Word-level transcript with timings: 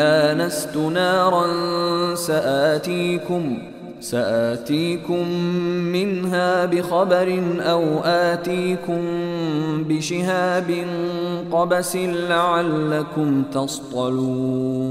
آنست 0.00 0.76
نارا 0.76 1.46
سآتيكم 2.14 3.58
سآتيكم 4.00 5.28
منها 5.92 6.66
بخبر 6.66 7.42
أو 7.60 7.84
آتيكم 8.04 9.02
بشهاب 9.88 10.84
قبس 11.52 11.96
لعلكم 11.96 13.42
تصطلون. 13.54 14.90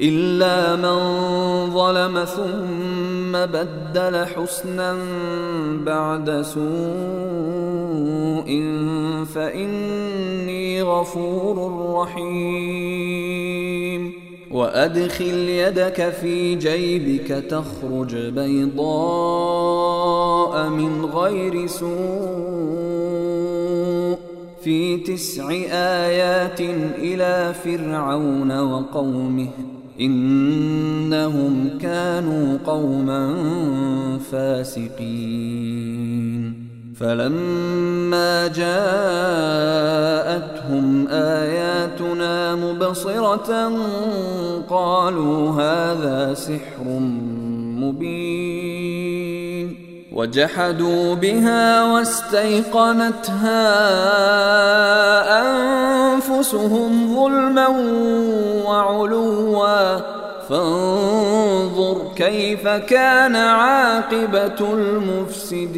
إلا 0.00 0.76
من 0.76 0.98
ظلم 1.70 2.24
ثم 2.24 3.32
بدل 3.32 4.26
حسنا 4.26 4.96
بعد 5.86 6.42
سوء 6.42 6.66
فإني 9.34 10.82
غفور 10.82 11.56
رحيم. 11.94 13.06
وأدخل 14.50 15.48
يدك 15.48 16.10
في 16.20 16.54
جيبك 16.54 17.28
تخرج 17.28 18.16
بيضاء 18.16 18.78
من 20.68 21.04
غير 21.04 21.66
سوء. 21.66 23.06
في 24.64 24.96
تسع 24.96 25.50
آيات 25.72 26.60
إلى 26.98 27.54
فرعون 27.64 28.60
وقومه 28.60 29.48
إنهم 30.00 31.68
كانوا 31.80 32.58
قوما 32.66 33.34
فاسقين. 34.30 35.86
فلما 37.00 38.46
جاءتهم 38.46 39.66
آياتنا 41.08 42.54
مبصرة 42.54 43.72
قالوا 44.68 45.50
هذا 45.50 46.34
سحر 46.34 46.84
مبين. 47.80 49.76
وجحدوا 50.16 51.14
بها 51.14 51.84
واستيقنتها 51.92 53.62
أنفسهم 55.42 57.14
ظلما 57.16 57.68
وعلوا. 58.64 60.00
فانظر 60.48 61.96
كيف 62.16 62.68
كان 62.68 63.36
عاقبة 63.36 64.72
المفسدين. 64.72 65.76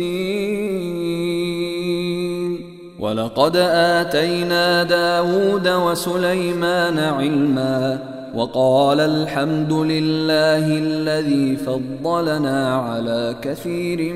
ولقد 3.00 3.56
آتينا 3.56 4.82
داود 4.82 5.68
وسليمان 5.68 6.98
علما. 6.98 8.17
وقال 8.38 9.00
الحمد 9.00 9.72
لله 9.72 10.78
الذي 10.78 11.56
فضلنا 11.56 12.74
على 12.74 13.36
كثير 13.42 14.14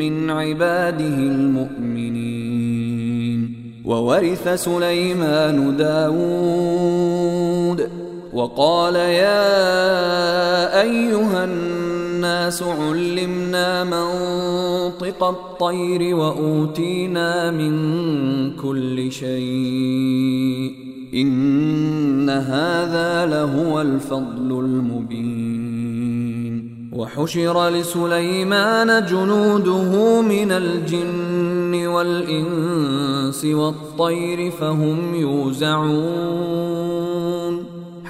من 0.00 0.30
عباده 0.30 1.04
المؤمنين. 1.04 2.10
وورث 3.84 4.48
سليمان 4.48 5.76
داود. 5.76 7.10
وقال 8.32 8.94
يا 8.96 9.50
أيها 10.80 11.44
الناس 11.44 11.79
علمنا 12.62 13.84
منطق 13.84 15.24
الطير 15.24 16.16
وأوتينا 16.16 17.50
من 17.50 17.72
كل 18.56 19.12
شيء. 19.12 20.74
إن 21.14 22.30
هذا 22.30 23.26
لهو 23.26 23.80
الفضل 23.80 24.58
المبين. 24.60 25.60
وحشر 26.92 27.68
لسليمان 27.68 29.06
جنوده 29.06 30.22
من 30.22 30.52
الجن 30.52 31.86
والإنس 31.86 33.44
والطير 33.44 34.50
فهم 34.50 35.14
يوزعون. 35.14 37.09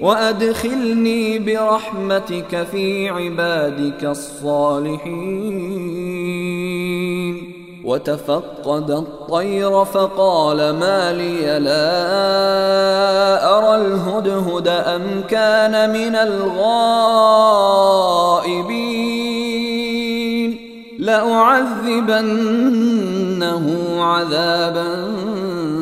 وأدخلني 0.00 1.38
برحمتك 1.38 2.66
في 2.70 3.08
عبادك 3.08 4.04
الصالحين. 4.04 5.66
وتفقد 7.84 8.90
الطير 8.90 9.84
فقال 9.84 10.56
ما 10.56 11.12
لي 11.12 11.58
لا 11.58 11.98
أرى 13.58 13.76
الهدهد 13.86 14.68
أم 14.68 15.02
كان 15.28 15.90
من 15.92 16.16
الغائبين. 16.16 17.46
لأعذبنه 20.98 22.06
عذابا 24.04 25.06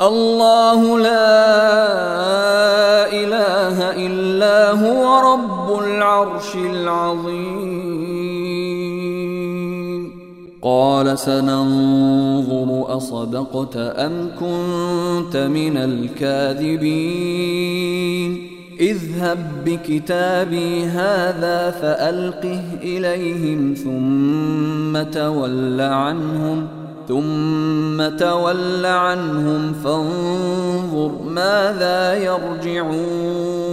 الله 0.00 0.98
لا 0.98 1.42
إله 3.12 4.06
إلا 4.06 4.70
هو 4.70 5.32
رب 5.32 5.78
العرش 5.84 6.56
العظيم. 6.56 7.86
قال 10.62 11.18
سننظر 11.18 12.96
أصدقت 12.96 13.76
أم 13.76 14.30
كنت 14.40 15.36
من 15.36 15.76
الكاذبين. 15.76 16.96
اذهب 18.80 19.38
بكتابي 19.66 20.84
هذا 20.84 21.70
فألقه 21.70 22.62
إليهم 22.82 23.74
ثم 23.74 25.02
تول 25.10 25.80
عنهم. 25.80 26.85
ثم 27.08 28.08
تول 28.16 28.86
عنهم 28.86 29.72
فانظر 29.84 31.10
ماذا 31.26 32.14
يرجعون. 32.14 33.66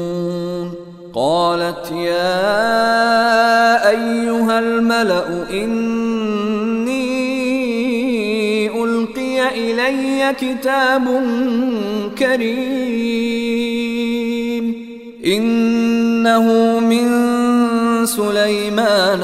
قالت 1.13 1.91
يا 1.91 2.69
أيها 3.89 4.59
الملأ 4.59 5.49
إني 5.51 6.03
ألقي 8.83 9.71
إلي 9.71 10.33
كتاب 10.41 11.03
كريم. 12.17 13.63
إنه 15.25 16.79
من 16.79 17.09
سليمان 18.05 19.23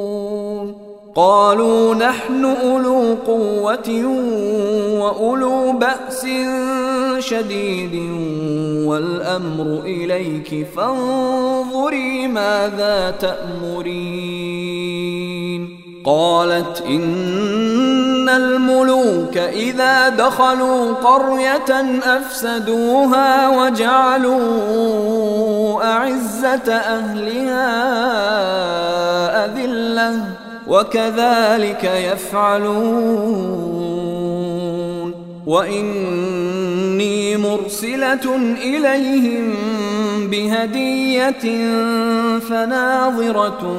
قالوا 1.15 1.95
نحن 1.95 2.45
أولو 2.45 3.17
قوة 3.27 4.05
وأولو 4.99 5.71
بأس 5.71 6.27
شديد 7.19 7.95
والأمر 8.85 9.81
إليك 9.85 10.67
فانظري 10.75 12.27
ماذا 12.27 13.11
تأمرين. 13.19 14.61
قالت 16.05 16.81
إن 16.81 18.29
الملوك 18.29 19.37
إذا 19.37 20.09
دخلوا 20.09 20.93
قرية 20.93 21.99
أفسدوها 22.03 23.49
وجعلوا 23.49 24.41
أعزة 25.83 26.73
أهلها 26.73 27.65
أذلة. 29.45 30.50
وكذلك 30.67 31.83
يفعلون. 31.83 33.61
وإني 35.45 37.37
مرسلة 37.37 38.35
إليهم 38.63 39.53
بهدية 40.31 41.65
فناظرة 42.39 43.73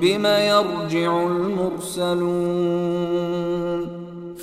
بما 0.00 0.38
يرجع 0.48 1.26
المرسلون. 1.26 2.38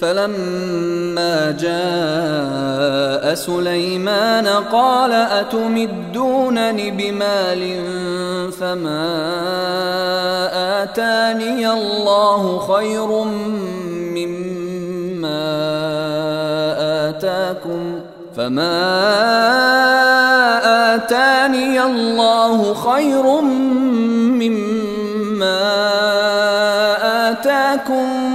فلما 0.02 1.52
جاء 1.52 3.34
سليمان 3.36 4.48
قال 4.48 5.12
أتمدونني 5.12 6.92
بمال 6.92 7.82
فما 8.52 9.06
آتاني 10.84 11.72
الله 11.72 12.60
خير 12.60 13.24
مما 14.16 15.46
آتاكم 17.10 18.00
فما 18.38 18.82
آتاني 20.96 21.84
الله 21.84 22.74
خير 22.74 23.42
مما 24.42 24.86
آتاكم 27.32 28.35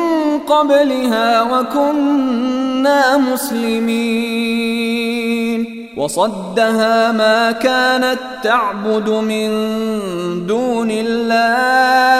قبلها 0.51 1.41
وكنا 1.41 3.17
مسلمين. 3.17 4.51
وصدها 5.97 7.11
ما 7.11 7.51
كانت 7.51 8.19
تعبد 8.43 9.09
من 9.09 9.49
دون 10.47 10.87
الله. 10.91 12.11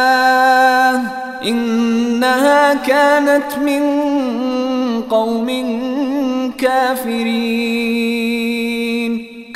إنها 1.46 2.74
كانت 2.74 3.58
من 3.66 3.82
قوم 5.02 5.48
كافرين. 6.58 7.52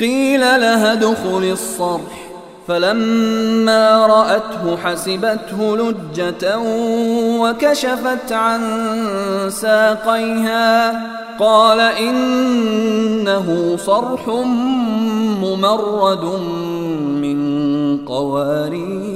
قيل 0.00 0.40
لها 0.40 0.92
ادخل 0.92 1.44
الصرح. 1.52 2.25
فلما 2.68 4.06
رأته 4.06 4.76
حسبته 4.84 5.76
لجة 5.76 6.58
وكشفت 7.40 8.32
عن 8.32 8.60
ساقيها 9.48 10.92
قال 11.38 11.80
إنه 11.80 13.76
صرح 13.76 14.28
ممرد 15.42 16.24
من 17.22 17.38
قوارير. 18.06 19.15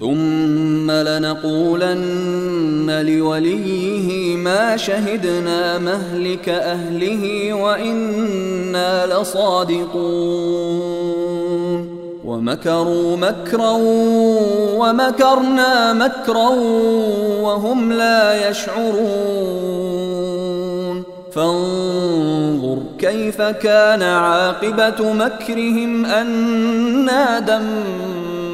ثم 0.00 0.90
لنقولن 0.90 3.02
لوليه 3.06 4.36
ما 4.36 4.76
شهدنا 4.76 5.78
مهلك 5.78 6.48
أهله 6.48 7.52
وإنا 7.52 9.06
لصادقون. 9.06 9.88
ومكروا 12.24 13.16
مكرا 13.16 13.76
ومكرنا 14.76 15.92
مكرا 15.92 16.48
وهم 17.40 17.92
لا 17.92 18.50
يشعرون. 18.50 19.88
فانظر 21.32 22.78
كيف 22.98 23.42
كان 23.42 24.02
عاقبة 24.02 25.12
مكرهم 25.12 26.06
أنا 26.06 27.38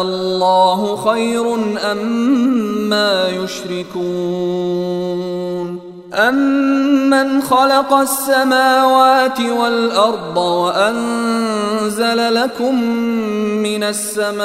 الله 0.00 0.96
خير 0.96 1.54
أم 1.92 1.98
ما 2.90 3.28
يشركون؟ 3.28 5.10
أمن 6.14 7.42
خلق 7.42 7.92
السماوات 7.92 9.40
والأرض 9.40 10.36
وأنزل 10.36 12.34
لكم 12.34 12.82
من 13.62 13.82
السماء 13.82 14.42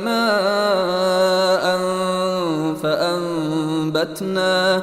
ماء 0.00 1.78
فأنبتنا 2.82 4.82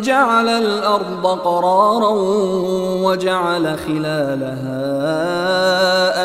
جعل 0.00 0.48
الأرض 0.48 1.26
قرارا 1.26 2.10
وجعل 3.02 3.78
خلالها 3.86 4.88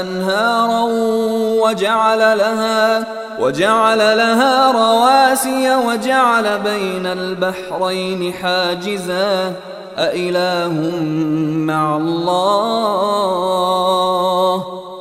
أنهارا 0.01 0.81
وجعل 1.63 2.19
لها 2.19 3.05
وجعل 3.39 3.97
لها 3.97 4.71
رواسي 4.71 5.75
وجعل 5.75 6.59
بين 6.59 7.05
البحرين 7.05 8.33
حاجزا. 8.33 9.53
أإله 9.97 10.73
مع 11.57 11.97
الله؟ 11.97 13.33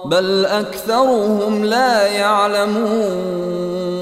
بل 0.04 0.46
أكثرهم 0.46 1.64
لا 1.64 2.06
يعلمون. 2.06 4.01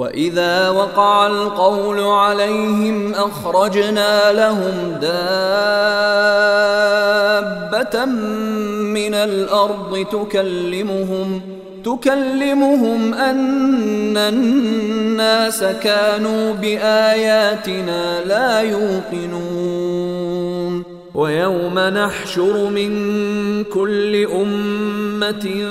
واذا 0.00 0.68
وقع 0.68 1.26
القول 1.26 2.00
عليهم 2.00 3.14
اخرجنا 3.14 4.32
لهم 4.32 4.96
دابه 5.00 5.24
من 8.94 9.14
الأرض 9.14 10.06
تكلمهم 10.12 11.40
تكلمهم 11.84 13.14
ان 13.14 14.16
الناس 14.16 15.64
كانوا 15.64 16.52
باياتنا 16.52 18.24
لا 18.24 18.60
يوقنون 18.60 20.20
ويوم 21.14 21.78
نحشر 21.78 22.70
من 22.70 22.90
كل 23.64 24.26
امه 24.26 25.66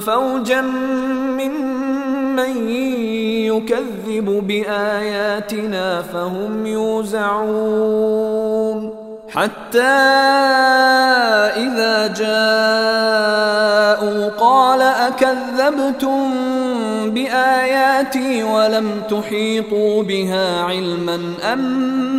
فوجا 0.00 0.60
ممن 0.60 1.72
يكذب 3.56 4.46
بآياتنا 4.46 6.02
فهم 6.02 6.66
يوزعون. 6.66 8.22
حتى 9.28 9.80
إذا 11.56 12.06
جاءوا 12.06 13.12
قال 14.28 14.82
أكذبتم 14.82 16.30
بآياتي 17.10 18.42
ولم 18.42 19.02
تحيطوا 19.10 20.02
بها 20.02 20.62
علما 20.62 21.20
أم 21.52 21.58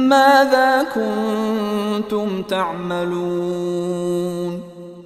ماذا 0.09 0.85
كنتم 0.95 2.41
تعملون؟ 2.41 3.93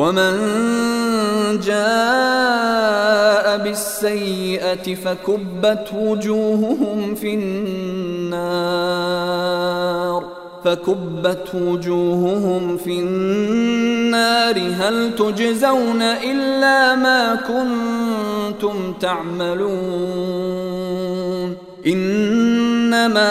ومن 0.00 0.34
جاء 1.60 3.46
بالسيئة 3.58 4.94
فكبت 4.94 5.88
وجوههم 5.94 7.14
في 7.14 7.34
النار 7.34 8.80
فكبت 10.64 11.54
وجوههم 11.54 12.76
في 12.76 12.98
النار 13.00 14.58
هل 14.58 15.14
تجزون 15.14 16.02
إلا 16.02 16.94
ما 16.96 17.34
كنتم 17.34 18.92
تعملون 19.00 20.40
إنما 21.86 23.30